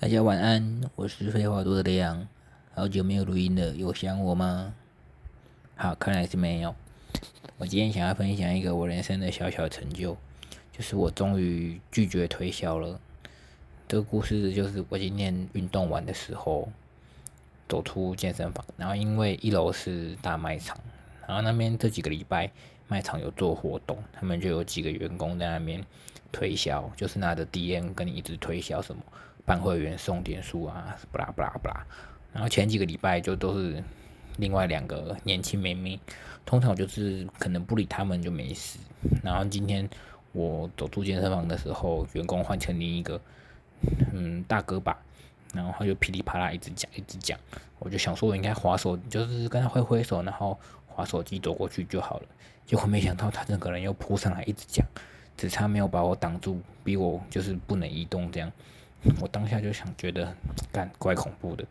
[0.00, 2.26] 大家晚安，我是废话多的亮，
[2.74, 4.72] 好久没有录音了，有想我吗？
[5.76, 6.74] 好，看来是没有。
[7.58, 10.16] 我今天想要分享一个我人生的小小成就，
[10.72, 12.98] 就是我终于拒绝推销了。
[13.86, 16.72] 这个故事就是我今天运动完的时候，
[17.68, 20.78] 走出健身房，然后因为一楼是大卖场，
[21.28, 22.50] 然后那边这几个礼拜
[22.90, 25.82] 卖场有做活动，他们就有几个员工在那边
[26.30, 29.00] 推销，就是拿着 D N 跟你一直推销什么。
[29.46, 31.84] 办会员送点数啊，不啦不啦不啦。
[32.32, 33.82] 然后前几个礼拜就都是
[34.36, 35.98] 另外两个年轻妹妹，
[36.46, 38.78] 通常就是可能不理他们就没事。
[39.24, 39.88] 然后今天
[40.32, 43.20] 我走出健身房的时候，员工换成另一个
[44.12, 44.96] 嗯大哥吧，
[45.52, 47.36] 然后他就噼里啪啦一直讲一直讲，
[47.80, 52.26] 我就想说我应该划手，就是跟他挥挥手，然后划手机走过去就好了。
[52.66, 54.86] 结果没想到他整个人又扑上来一直讲，
[55.36, 58.50] 只差没有把我挡住，逼我就是不能移动这样。
[59.20, 60.36] 我当下就想，觉得
[60.70, 61.64] 干怪恐怖的，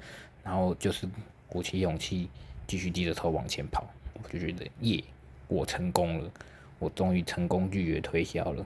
[0.44, 1.08] 然后就是
[1.48, 2.28] 鼓起勇气
[2.68, 3.88] 继续低着头往前跑。
[4.22, 5.04] 我就觉得耶，
[5.48, 6.31] 我成功了，
[6.80, 8.66] 我终于成功拒绝推销了。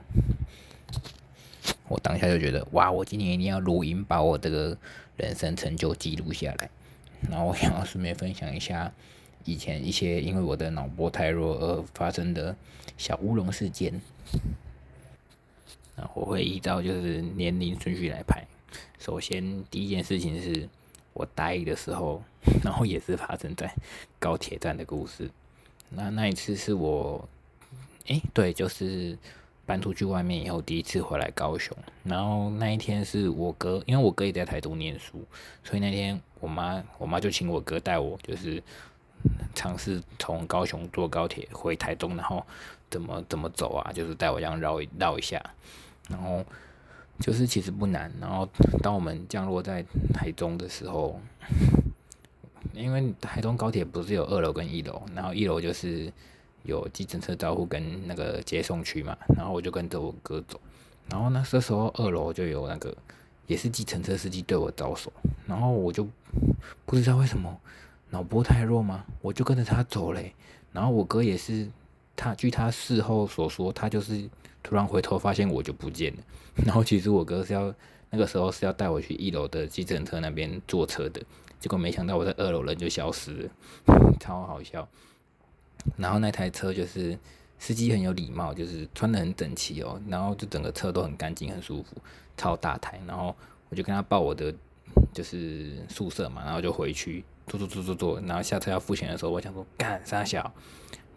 [1.88, 4.76] 我当下就觉得哇，我今年一定要录音，把我这个
[5.18, 6.70] 人生成就记录下来。
[7.30, 8.90] 然后我想要顺便分享一下
[9.44, 12.54] 以前一些因为我的脑波太弱而发生的
[12.96, 14.00] 小乌龙事件。
[15.96, 18.44] 那我会依照就是年龄顺序来排。
[18.98, 20.68] 首先，第一件事情是
[21.12, 22.20] 我大一的时候，
[22.64, 23.72] 然后也是发生在
[24.18, 25.30] 高铁站的故事。
[25.90, 27.28] 那那一次是我，
[28.08, 29.16] 哎，对，就是
[29.64, 31.76] 搬出去外面以后第一次回来高雄。
[32.02, 35.24] 然后那一天是我哥，因为我哥也在台东念书，
[35.62, 38.60] 所以那天我妈我妈就请我哥带我，就是
[39.54, 42.44] 尝试从高雄坐高铁回台东，然后
[42.90, 45.42] 怎么怎么走啊，就是带我这样绕一绕一下，
[46.08, 46.44] 然后。
[47.20, 48.46] 就是其实不难，然后
[48.82, 51.20] 当我们降落在台中的时候，
[52.72, 56.12] 因为台中高铁不是有二楼跟一楼，然后一楼就是
[56.64, 60.60] 有计程车招呼跟那个接送区嘛，然后我就跟着我哥走，
[61.08, 62.92] 然后呢这时候二楼就有那个
[63.46, 65.12] 也是计程车司机对我招手，
[65.46, 66.04] 然后我就
[66.84, 67.56] 不知道为什么
[68.14, 69.04] 脑波太弱吗？
[69.20, 70.32] 我就跟着他走嘞，
[70.72, 71.68] 然后我哥也是，
[72.14, 74.30] 他据他事后所说，他就是。
[74.66, 76.22] 突然回头发现我就不见了，
[76.64, 77.70] 然后其实我哥是要
[78.08, 81.22] 那个时候是要带我去一楼的计程车那边坐车的，
[81.60, 83.50] 结果没想到我在二楼人就消失了，
[84.18, 84.88] 超好笑。
[85.98, 87.18] 然后那台车就是
[87.58, 91.94] 司机很有礼貌，就是穿的很整齐哦，然后就整个车都很干净很舒服，
[92.34, 92.98] 超大台。
[93.06, 93.36] 然后
[93.68, 94.50] 我就跟他报我的
[95.12, 100.52] 就是宿舍嘛，然后就回去坐坐坐坐坐，然后下车要付钱的时候，我想说干三小，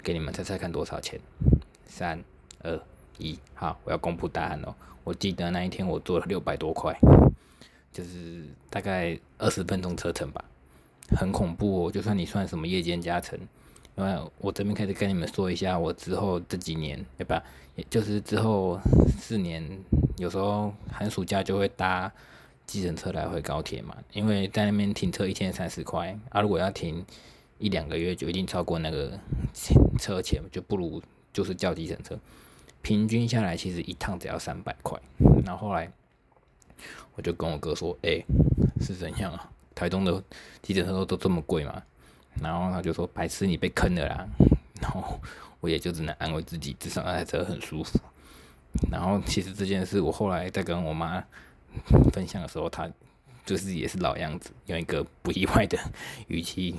[0.03, 1.19] 给你们猜猜看多少钱？
[1.85, 2.23] 三
[2.63, 2.79] 二。
[3.19, 4.75] 一好，我要公布答案哦。
[5.03, 6.95] 我记得那一天我做了六百多块，
[7.91, 10.45] 就是大概二十分钟车程吧，
[11.17, 11.91] 很恐怖哦。
[11.91, 13.39] 就算你算什么夜间加成，
[13.95, 17.43] 因为我这边开始跟你们说一下，我之后这几年对吧？
[17.75, 18.79] 也就是之后
[19.19, 19.67] 四年，
[20.17, 22.11] 有时候寒暑假就会搭
[22.67, 27.03] 计程车来回高铁嘛，因为在那边停车一天三十块，啊，如果要停
[27.57, 29.17] 一两个月，就一定超过那个
[29.97, 31.01] 车钱，就不如
[31.33, 32.19] 就是叫计程车。
[32.83, 34.99] 平均下来，其实一趟只要三百块。
[35.45, 35.91] 然后后来，
[37.15, 38.23] 我就跟我哥说：“哎，
[38.79, 39.49] 是怎样啊？
[39.73, 40.23] 台东的
[40.61, 41.81] 计程车都这么贵吗？”
[42.41, 44.27] 然后他就说：“白痴，你被坑了啦。
[44.79, 45.19] ”然后
[45.59, 47.99] 我也就只能安慰自己，至少那台车很舒服。
[48.91, 51.23] 然后其实这件事，我后来在跟我妈
[52.13, 52.89] 分享的时候，他
[53.45, 55.77] 就是也是老样子，用一个不意外的
[56.27, 56.75] 语气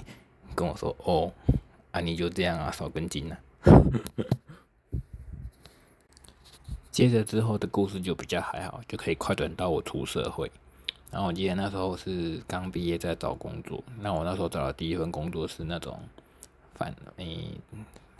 [0.54, 1.32] 跟我说：“哦，
[1.92, 3.38] 啊，你就这样啊，少根筋啊。”
[6.90, 10.50] 接着之后的故事就比较还好，就可以快转到我出社会。
[11.10, 15.98] 然后我记得那时候是刚毕业在找工作，那我那时候找的第一份工作是那种
[16.74, 17.52] 饭诶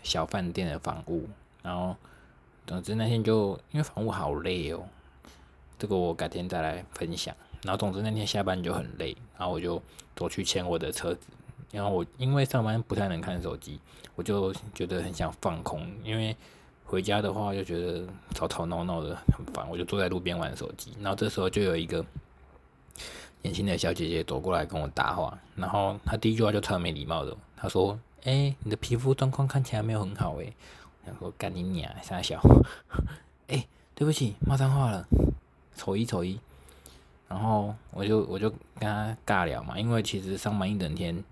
[0.01, 1.27] 小饭店的房屋。
[1.61, 1.95] 然后
[2.65, 4.87] 总之那天就因为房屋好累哦，
[5.79, 7.35] 这个我改天再来分享。
[7.63, 9.81] 然后总之那天下班就很累，然后我就
[10.15, 11.21] 走去牵我的车子。
[11.71, 13.79] 然后我因为上班不太能看手机，
[14.13, 16.35] 我就觉得很想放空，因为。
[16.91, 18.03] 回家的话就觉得
[18.33, 20.91] 吵吵闹闹的很烦，我就坐在路边玩手机。
[20.99, 22.03] 然后这时候就有一个
[23.43, 27.95] 年轻的小姐姐走过来跟我搭话，然后她第一句话就超没礼貌的，她说
[28.25, 30.51] ：“哎，你的皮肤状况看起来没有很好诶。”
[31.05, 32.41] 想说干你娘，傻小。
[33.49, 35.05] 哎，对不起，骂脏话了，
[35.79, 36.37] 瞅一瞅一。
[37.29, 41.23] 然后我就我就跟他尬聊嘛，因为其实上班一整天，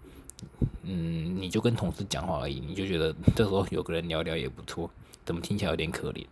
[0.84, 4.90] 嗯，你就跟同事讲话而已，你就觉得这时候有个人聊聊也不错。
[5.26, 6.26] 怎么听起来有点可怜？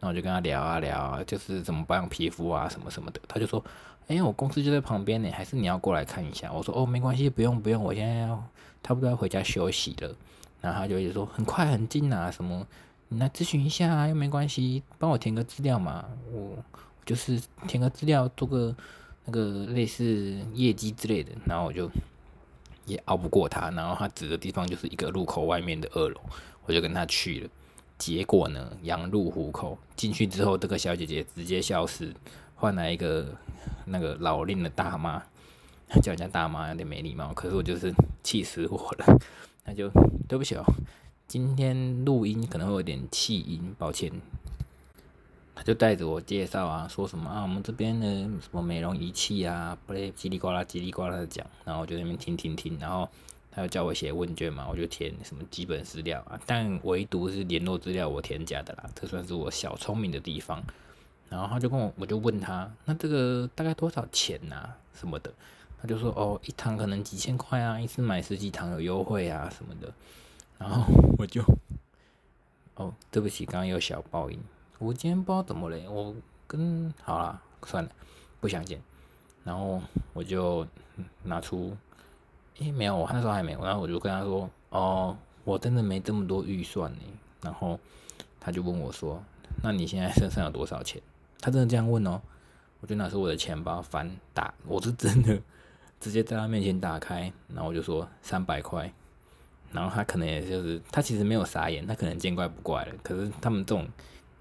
[0.00, 3.20] 那我就跟他聊啊聊啊，就是怎么保养皮肤啊什么什么的。
[3.28, 3.62] 他就说
[4.08, 6.50] 哎，我公司就在旁边呢，还是你要过来看一下？
[6.50, 8.42] 我说哦，没关系，不用不用，我现在要
[8.82, 10.16] 差不多要回家休息了。
[10.62, 12.66] 然后他就一直说很快很近啊，什么
[13.08, 16.56] 你来咨询一下啊，又没关系，帮我填个资料嘛，我
[17.04, 18.74] 就是填个资料，做个
[19.24, 21.32] 那个类似业绩之类的。
[21.44, 21.90] 然后我就
[22.86, 26.20] 也熬不过他，然后他指的地方就是一个路口外面的二楼，
[26.66, 27.50] 我就跟他去了。
[27.98, 32.12] 结果呢，羊入虎口，进去之后，这个小姐姐直接消失，
[32.56, 33.32] 换来一个
[33.84, 35.22] 那个老练的大妈，
[36.02, 37.94] 叫人家大妈有点没礼貌，可是我就是
[38.24, 39.18] 气死我了。
[39.64, 39.88] 那就
[40.26, 40.64] 对不起哦，
[41.28, 44.10] 今天录音可能会有点气音，抱歉。
[45.64, 53.08] 就带着我介绍啊，说什么啊，我们这边的什么美容仪器啊，不嘞叽里呱啦叽里呱啦的讲，然后我就那边听听听，然后
[53.50, 60.62] 他又叫我写问卷嘛，我就填什么基本资料啊，但唯独是联络资料我填假的啦，这算是我小聪明的地方。
[61.28, 64.68] 然后他就跟我，我就问他，那这个大概多少钱呐？
[64.94, 65.32] 什么的。
[65.80, 69.92] 他就说哦，一堂可能几千块啊，一次买十几堂有优惠啊什么的。
[70.58, 70.84] 然后
[71.18, 71.42] 我就
[72.74, 74.38] 哦，对不起，刚刚有小报应。
[74.82, 76.12] 我今天不知道怎么嘞，我
[76.48, 77.90] 跟好了，算了，
[78.40, 78.80] 不想见。
[79.44, 79.80] 然后
[80.12, 80.66] 我就
[81.22, 81.76] 拿出，
[82.58, 83.64] 诶，没有，我那时候还没有。
[83.64, 86.98] 然后我就跟他说，哦，我真的没这么多预算呢。
[87.42, 87.78] 然后
[88.40, 89.22] 他就问我说，
[89.62, 91.00] 那你现在身上有多少钱？
[91.40, 92.20] 他真的这样问哦。
[92.80, 95.40] 我就拿出我的钱包翻打，我是真的。
[96.00, 98.92] 直接在他面前打开，然后我就说三百块，
[99.70, 102.92] 然后他可能也就是他其实没有傻眼，他可能见怪不怪了。
[103.04, 103.86] 可是他们这种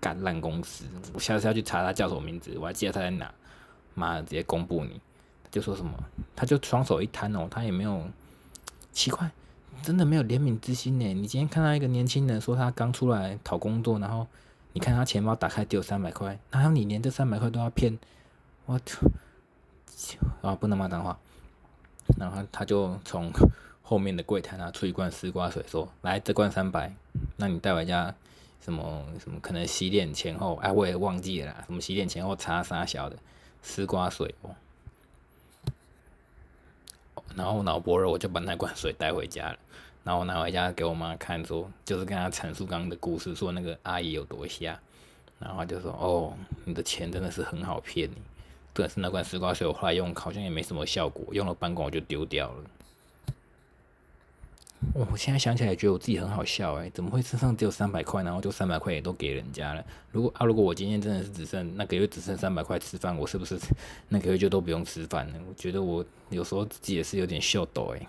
[0.01, 0.83] 干烂公司，
[1.13, 3.31] 我下次要去查他叫什么名字，我还记得他在哪，
[3.93, 4.99] 妈的直接公布你，
[5.49, 5.91] 就说什么，
[6.35, 8.03] 他就双手一摊哦，他也没有
[8.91, 9.29] 奇怪，
[9.83, 11.13] 真的没有怜悯之心呢。
[11.13, 14.27] 你今天看到一个年轻人说他刚出来讨工作，然后
[14.73, 17.97] 你看他钱包打开只有三百块，然后你连这三百块都要骗，
[18.65, 19.05] 我操
[20.41, 21.17] 啊，不能骂脏话。
[22.17, 23.31] 然后他就从
[23.81, 26.93] 后面的柜台拿出一罐丝瓜水，说：“来，这罐三百，
[27.37, 28.13] 那你带回家，
[28.61, 33.17] 什么什么可能洗脸前后，哎，我也忘记了啦，什么洗脸前后擦啥小的
[33.61, 34.55] 丝瓜水哦。”
[37.35, 39.57] 然后脑波肉我就把那罐水带回家了，
[40.03, 44.77] 然后拿回家给我妈看，说就是跟她阐述刚刚的故事，说那个阿姨有多瞎，
[45.39, 46.33] 然后就说：“哦，
[46.65, 48.17] 你的钱真的是很好骗你。”
[48.73, 52.63] 对，是那罐丝瓜水，我后来用好像也没什么效果，用了半罐我就丢掉了。
[54.93, 59.85] 我现在想起来觉得我自己很好笑哎，怎么会身上只有三百块，然后就三百块也都给人家了？
[60.11, 63.57] 如果啊，如果我今天真的是只剩那个月只剩三百块吃饭，我是不是
[64.09, 65.33] 那个月就都不用吃饭了？
[65.47, 68.05] 我觉得我有时候自己也是有点秀逗哎。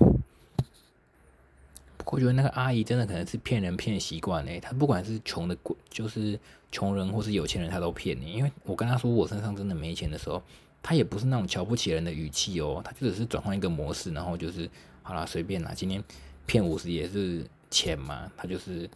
[2.06, 6.38] 我觉得那个阿姨真的可能是骗人骗习惯嘞，她不管是穷的鬼，就是
[6.70, 8.32] 穷人或是有钱人，她都骗你。
[8.32, 10.42] 因为我跟她说我身上真的没钱的时候，
[10.82, 14.68] 她也不是那种瞧不起人的语气哦，她就只是转换一个模式，然后就是
[15.02, 16.04] 好啦，随便啦，今天
[16.46, 18.88] 骗五十也是钱嘛，他就是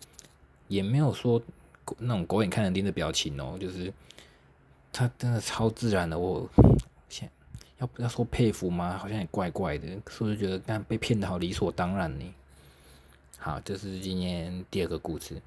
[0.69, 1.41] 也没有说
[1.99, 3.93] 那种狗眼看人低的表情哦，就是
[4.93, 6.19] 他真的超自然的。
[6.19, 6.49] 我
[7.09, 7.31] 现
[7.79, 8.97] 要不要说佩服吗？
[8.99, 12.35] 好像也怪怪的，是不是觉得但被骗的好理所当然呢？
[13.39, 15.41] 好，这是今天第二个故事，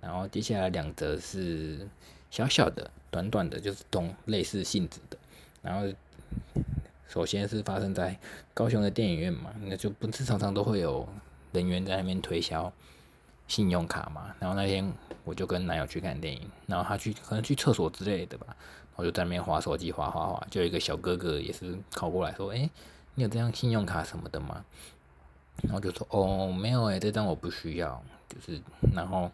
[0.00, 1.86] 然后接下来两则是
[2.30, 5.18] 小小的、短短的，就是同类似性质的。
[5.60, 5.86] 然后
[7.08, 8.18] 首先是发生在
[8.54, 11.06] 高雄的电影院嘛，那就不是常常都会有
[11.52, 12.72] 人员在那边推销
[13.46, 14.34] 信用卡嘛。
[14.40, 14.92] 然后那天
[15.24, 18.46] 我就跟男友去看电影，然后他去可能去厕所之类的吧，
[18.96, 22.68] 我就在那边划手机，划划划，就有一个小哥哥也是靠过来说：“哎，
[23.14, 24.64] 你有这张信用卡什么的吗？”
[25.62, 28.02] 然后就说哦，没有诶，这张我不需要。
[28.28, 28.60] 就是，
[28.94, 29.30] 然后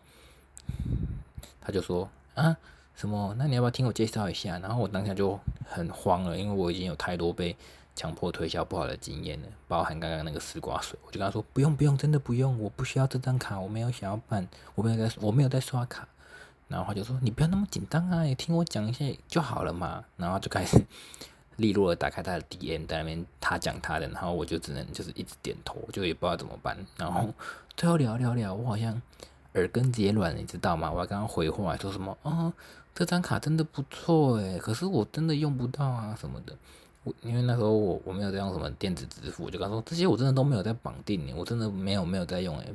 [1.61, 2.57] 他就说啊，
[2.97, 3.33] 什么？
[3.39, 4.59] 那你要不要听我介绍一下？
[4.59, 7.57] 然后我当下就很慌了，因为我已经有太多被
[7.99, 10.97] 强迫推销不好的经验呢，包含刚刚那个丝瓜水。
[11.05, 16.07] 我就跟他说不用不用，真的不用，我不需要这张卡，我没有想要办，我没有在，我没有在刷卡。
[16.69, 20.05] 然后他就说你不要那么紧张啊，你听我讲一下就好了嘛。
[20.17, 20.81] 然后就开始。
[21.59, 26.79] 利落的打开他的 DM，在那边他讲他的，然后我就只能就是一直点头，就也不知道怎么办。
[26.97, 27.35] 然后
[27.77, 29.03] 最后聊聊聊，我好像
[29.55, 30.89] 耳根结软，你知道吗？
[30.89, 32.53] 我还刚刚回话说什么啊？
[32.95, 36.57] 这张卡真的不错诶，可是我真的用不到啊什么的。
[37.23, 42.67] 因为那时候我我没有在用什么电子支付，我就跟他说这些我真的都没有在绑定，我真的没有没有在用诶，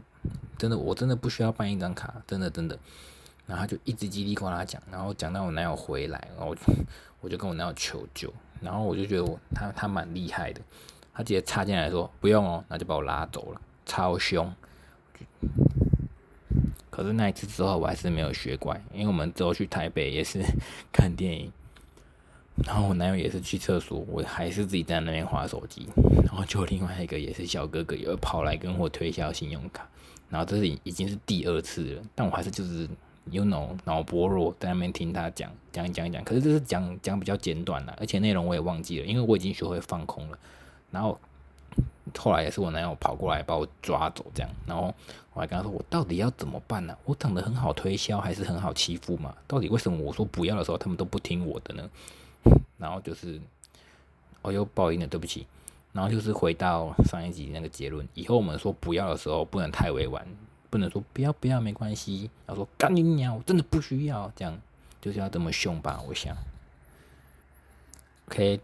[0.58, 2.78] 真的我真的不需要办一张卡，真的真的。
[3.46, 6.56] 然后他就一直叽里呱啦讲，然后讲到我男友回来，然后
[7.20, 8.34] 我就跟我男友求救。
[8.62, 10.62] 然后我就觉得我他他蛮厉害的，
[11.14, 14.54] 他直接插进来说不用哦，那就把我拉走了，超凶。
[16.90, 20.42] 可是那一次之后我还是没有学乖，因为我们之后去台北也是
[20.94, 21.52] 看电影，
[22.66, 25.88] 然后我男友也是去厕所，我还是自己在那边划手机，
[26.24, 29.88] 然后就另外一个也是小哥哥，又跑来跟我推销信用卡，
[30.30, 32.88] 然后这是已经是第二次了，但我还是就是
[33.32, 40.38] you know 脑薄弱，在那边听他讲讲讲讲，可是这是讲讲比较简短了，而且内容我也忘记了，因为我已经学会放空了，
[40.92, 41.20] 然后
[42.18, 44.94] 后来也是我男友跑过来把我抓走，这样，然后
[45.34, 46.96] 我还跟他说，我到底要怎么办呢？
[47.04, 49.34] 我长得很好推销，还是很好欺负嘛？
[49.48, 51.90] 到底为什么我说不要的时候，他们都不听我的呢？
[52.84, 53.40] 然后就是，
[54.42, 55.48] 我又报应了，对不起。
[55.94, 60.28] 然后就是回到上一集那个结论，以后我们说不要的时候，不能太委婉，
[60.70, 64.60] 不能说不要不要没关系，要说干你娘，我真的不需要，这样
[65.00, 66.04] 就是要这么凶吧？
[66.08, 66.36] 我想。
[68.28, 68.60] OK，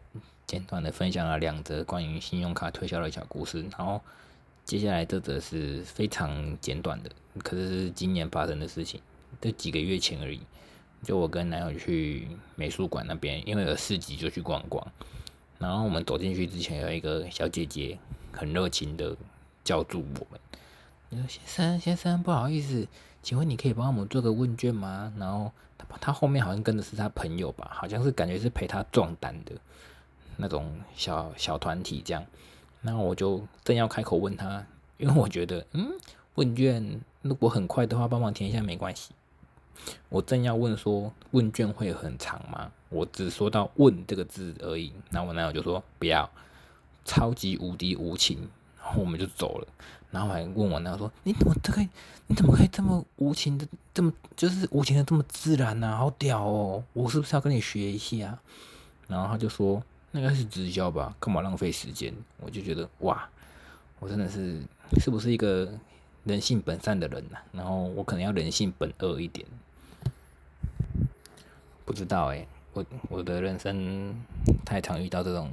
[0.47, 4.01] 简短的分享了两则关于信用卡推销的小故事，然后
[4.65, 7.11] 接下来这则是非常简短的，
[7.43, 8.99] 可是是今年发生的事情，
[9.39, 10.41] 这几个月前而已。
[11.03, 14.85] 就我跟男友去美术馆那边，因为有市集，就去逛逛。
[15.57, 17.97] 然后我们走进去之前，有一个小姐姐
[18.31, 19.15] 很热情的
[19.63, 20.39] 叫住我们，
[21.09, 22.87] 你说：“先生，先生，不好意思，
[23.21, 29.51] 请问你可以帮我们做个问卷吗？”然后他他后面好像跟的是他朋友吧，好像是感觉是陪他壮胆的
[30.37, 32.25] 那种小小团体这样。
[32.81, 34.65] 然后我就正要开口问他，
[34.97, 35.91] 因为我觉得，嗯，
[36.35, 39.11] 问卷如果很快的话，帮忙填一下没关系。
[40.09, 42.71] 我正要问说问卷会很长吗？
[42.89, 44.91] 我只说到“问”这个字而已。
[45.11, 46.29] 然后我男友就说不要，
[47.05, 48.49] 超级无敌无情。
[48.81, 49.67] 然后我们就走了。
[50.09, 51.89] 然后还问我男友说：“你怎么可以？
[52.25, 53.67] 你怎么可以这么无情的？
[53.93, 55.95] 这么就是无情的这么自然呢？
[55.95, 56.83] 好屌哦！
[56.93, 58.39] 我是不是要跟你学一下？”
[59.07, 61.15] 然后他就说：“那个是直销吧？
[61.19, 63.29] 干嘛浪费时间？”我就觉得哇，
[63.99, 64.59] 我真的是
[64.99, 65.71] 是不是一个
[66.23, 67.37] 人性本善的人呐？
[67.51, 69.45] 然后我可能要人性本恶一点。
[71.89, 74.13] 不知道哎，我我的人生
[74.63, 75.49] 太常遇到这种，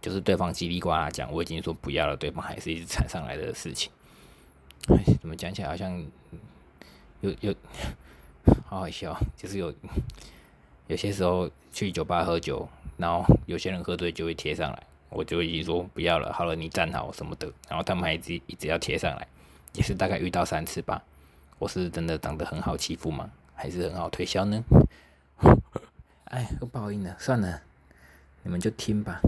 [0.00, 3.92] 就是对方叽里呱啦讲，我已经说不要了，对方还是一直缠上来的事情。
[5.20, 6.02] 怎么讲起来好像
[7.20, 7.54] 有有
[8.64, 9.74] 好好笑，就是有
[10.86, 19.28] 有些时候去酒吧喝酒，然后有些人喝醉就会贴上来，我就已经说不要了，好了，你站好什么的，然后他们还一直一直要贴上来，
[19.74, 21.04] 也是大概遇到三次吧。
[21.58, 23.30] 我是真的长得很好欺负吗？
[23.54, 24.64] 还是很好推销呢？
[26.34, 27.60] 哎，又报应了，算了，
[28.42, 29.20] 你们就听吧。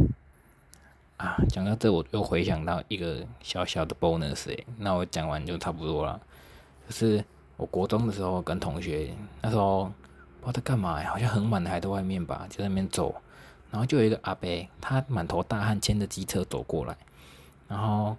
[1.18, 6.20] 啊，讲到这，我又回想到一个小小的 bonus 哎，那我讲完就差不多了。
[6.88, 7.24] 就是
[7.56, 9.84] 我国中的时候跟同学，那时候
[10.40, 13.14] 不知道在干嘛，好像很晚还在外面吧，就在那边走，
[13.70, 16.96] 然后就有一个阿伯，他满头大汗牵着机车走过来，
[17.68, 18.16] 然后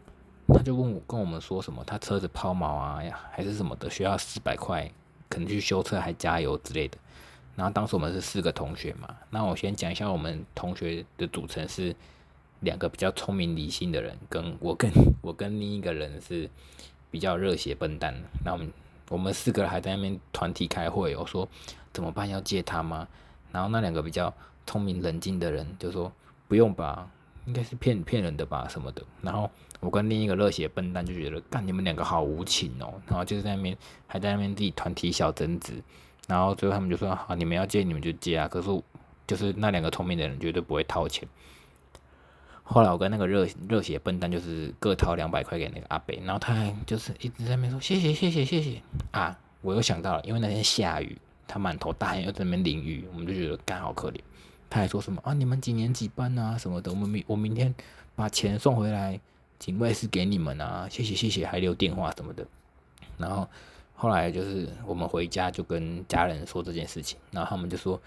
[0.48, 4.90] 他就问我跟我们说什么，他车子抛锚啊呀，还是什么的，需要四百块，
[5.28, 6.98] 可能去修车还加油之类的。
[7.58, 11.94] 然后当时我们是四个同学嘛，那我先讲一下我们同学的组成是
[12.60, 14.92] 两个比较聪明理性的人，跟我跟
[15.24, 16.48] 我跟另一个人是
[17.10, 18.14] 比较热血笨蛋。
[18.46, 18.72] 那我们
[19.10, 21.50] 我们四个还在那边团体开会，我说
[21.92, 22.30] 怎么办？
[22.30, 23.08] 要借他吗？
[23.52, 24.32] 然后那两个比较
[24.68, 26.12] 聪明冷静的人就说
[26.48, 27.10] 不用吧，
[27.48, 29.02] 应该是骗骗人的吧什么的。
[29.24, 29.50] 然后
[29.80, 35.82] 我跟另一个热血笨蛋就觉得干你们两个好无情哦，然后就在那边还在那边自己团体小争执。
[36.28, 38.84] 然后最后他们就说：“好，你们要借你们就借啊。”可是
[39.26, 41.28] 就是那两个聪明的人绝对不会掏钱。
[42.64, 48.82] 后来我跟那个热热血笨蛋就是各掏两百块给那个阿北，然后他还就是一直在那边说：“谢谢谢谢谢谢
[49.12, 51.18] 啊！”我又想到了，因为那天下雨，
[51.48, 54.20] 他满头大汗又在那边淋雨，我们就觉得干好可怜。
[54.70, 55.34] 他还说什么啊？
[55.34, 56.58] 你们几年几班啊？
[56.58, 56.92] 什么的？
[56.92, 57.74] 我们明我明天
[58.18, 59.18] 把钱送回来，
[59.60, 60.90] 警卫室给你们啊！
[60.92, 62.46] 谢谢谢谢，还留电话什么的。
[63.18, 63.48] 然后。
[64.00, 68.00] 后来就是我们回家就跟家人说这件事情，然后他们就说：“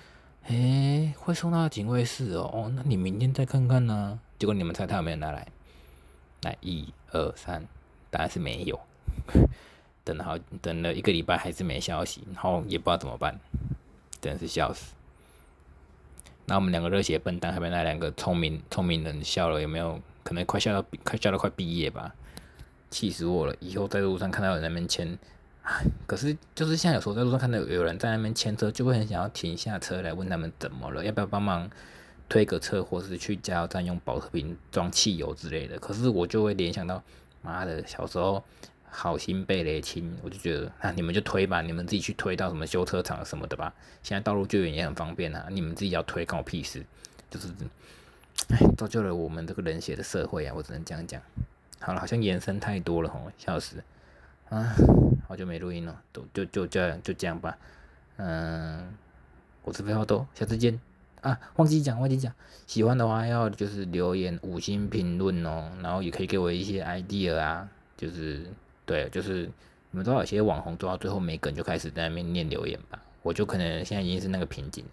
[0.47, 5.49] 诶，会送到警卫室哦，哦，那你明天再看看呢。”结果你们猜他有没有拿来？
[6.43, 7.67] 来，一二三，
[8.09, 8.79] 答案是没有。
[10.05, 13.37] 等了好等了一个礼拜还是没消息，然后也不知道怎么办，
[14.21, 14.95] 真是笑死。
[16.47, 20.01] 那我们两个热血笨蛋，还被那两个聪明聪明人笑了，有没有？
[20.23, 22.15] 可能快笑到快笑到快毕业吧，
[22.91, 23.57] 气死我了！
[23.59, 25.19] 以后在路上看到有人那边签。
[26.07, 31.71] 可是，就是像有时候在路上看到有人在那边牵车，就会很想要停下车来问他们怎么了，要不要帮忙
[32.29, 35.79] 推个车，或是去加油站用保特瓶装汽油之类的。
[35.79, 37.03] 可是我就会联想到，
[37.43, 38.43] 妈的，小时候
[38.89, 43.73] 好心被雷亲，我就觉得啊，你们就推吧，你们自己去推到什么修车厂什么的吧。
[44.03, 46.85] 现在道路救援也很方便啊，你们自己要推，关我屁事。
[47.31, 47.49] 就是，
[48.49, 51.23] 哎，造就了我们这个冷血的社会啊，我只能这样讲。
[51.79, 53.77] 好了，好像延伸太多了吼，笑死。
[54.51, 54.75] 啊，
[55.29, 57.57] 好久没录音了，都就就这样就这样吧。
[58.17, 58.93] 嗯，
[59.63, 60.81] 我是废话多，下次见。
[61.21, 62.33] 啊，忘记讲，忘记讲，
[62.67, 68.45] 喜欢的话要就是留言五星评论哦，然后也可以给我一些 idea 啊，就是
[68.85, 69.45] 对，就是
[69.93, 74.85] 你们知道有些网红做到最后没梗就开始在那边念留言吧，我就可能现在已经是那个瓶颈，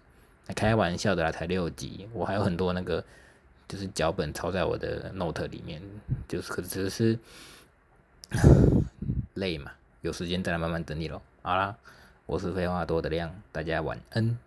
[0.54, 3.02] 开玩笑的啦，才六集，我还有很多那个
[3.66, 5.82] 就是脚本抄在我的 note 里面，
[6.28, 7.18] 就是可只是
[9.38, 11.22] 累嘛，有时间再来慢慢整理咯。
[11.42, 11.76] 好啦，
[12.26, 14.38] 我是废话多的亮，大家晚安。